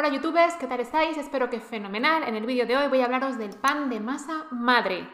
[0.00, 1.18] Hola youtubers, ¿qué tal estáis?
[1.18, 2.22] Espero que fenomenal.
[2.22, 5.08] En el vídeo de hoy voy a hablaros del pan de masa madre.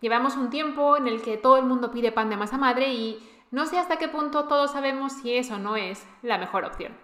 [0.00, 3.18] Llevamos un tiempo en el que todo el mundo pide pan de masa madre y
[3.50, 6.96] no sé hasta qué punto todos sabemos si eso no es la mejor opción.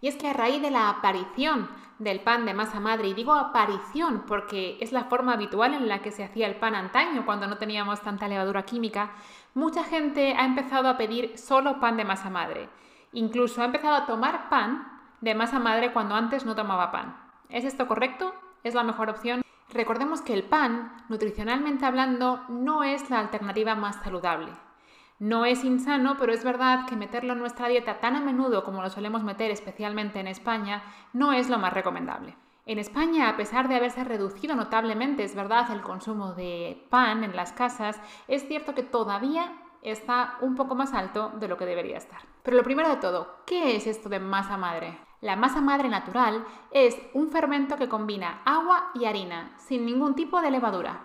[0.00, 1.68] Y es que a raíz de la aparición
[2.00, 6.02] del pan de masa madre, y digo aparición porque es la forma habitual en la
[6.02, 9.12] que se hacía el pan antaño cuando no teníamos tanta levadura química,
[9.54, 12.68] mucha gente ha empezado a pedir solo pan de masa madre.
[13.12, 17.16] Incluso ha empezado a tomar pan de masa madre cuando antes no tomaba pan.
[17.48, 18.34] ¿Es esto correcto?
[18.62, 19.42] ¿Es la mejor opción?
[19.70, 24.52] Recordemos que el pan, nutricionalmente hablando, no es la alternativa más saludable.
[25.18, 28.82] No es insano, pero es verdad que meterlo en nuestra dieta tan a menudo como
[28.82, 32.36] lo solemos meter especialmente en España no es lo más recomendable.
[32.66, 37.34] En España, a pesar de haberse reducido notablemente, es verdad, el consumo de pan en
[37.34, 41.98] las casas, es cierto que todavía está un poco más alto de lo que debería
[41.98, 42.20] estar.
[42.42, 44.98] Pero lo primero de todo, ¿qué es esto de masa madre?
[45.20, 50.40] La masa madre natural es un fermento que combina agua y harina, sin ningún tipo
[50.40, 51.02] de levadura.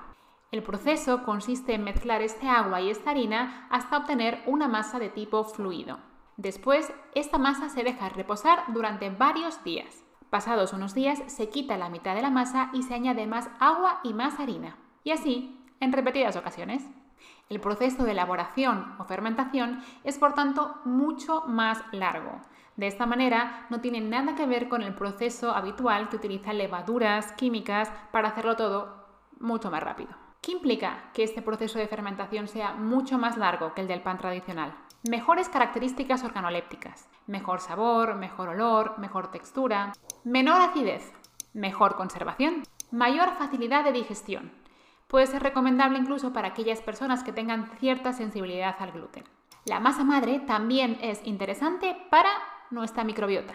[0.51, 5.09] El proceso consiste en mezclar este agua y esta harina hasta obtener una masa de
[5.09, 5.97] tipo fluido.
[6.37, 10.03] Después, esta masa se deja reposar durante varios días.
[10.29, 13.99] Pasados unos días, se quita la mitad de la masa y se añade más agua
[14.03, 14.77] y más harina.
[15.03, 16.87] Y así, en repetidas ocasiones.
[17.49, 22.41] El proceso de elaboración o fermentación es por tanto mucho más largo.
[22.75, 27.31] De esta manera no tiene nada que ver con el proceso habitual que utiliza levaduras
[27.33, 29.05] químicas para hacerlo todo
[29.39, 30.09] mucho más rápido.
[30.41, 34.17] ¿Qué implica que este proceso de fermentación sea mucho más largo que el del pan
[34.17, 34.75] tradicional?
[35.09, 41.13] Mejores características organolépticas, mejor sabor, mejor olor, mejor textura, menor acidez,
[41.53, 44.51] mejor conservación, mayor facilidad de digestión.
[45.07, 49.23] Puede ser recomendable incluso para aquellas personas que tengan cierta sensibilidad al gluten.
[49.65, 52.29] La masa madre también es interesante para
[52.71, 53.53] nuestra microbiota.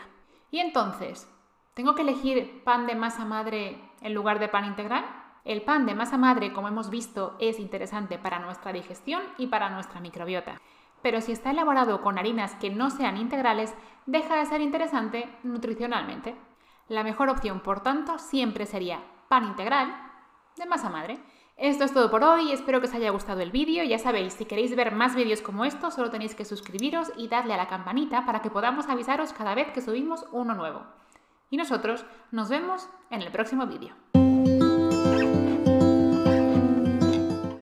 [0.51, 1.29] Y entonces,
[1.75, 5.05] ¿tengo que elegir pan de masa madre en lugar de pan integral?
[5.45, 9.71] El pan de masa madre, como hemos visto, es interesante para nuestra digestión y para
[9.71, 10.61] nuestra microbiota.
[11.03, 13.75] Pero si está elaborado con harinas que no sean integrales,
[14.07, 16.37] deja de ser interesante nutricionalmente.
[16.89, 19.95] La mejor opción, por tanto, siempre sería pan integral
[20.57, 21.19] de masa madre.
[21.59, 23.83] Esto es todo por hoy, espero que os haya gustado el vídeo.
[23.83, 27.53] Ya sabéis, si queréis ver más vídeos como estos, solo tenéis que suscribiros y darle
[27.53, 30.87] a la campanita para que podamos avisaros cada vez que subimos uno nuevo.
[31.51, 33.93] Y nosotros nos vemos en el próximo vídeo.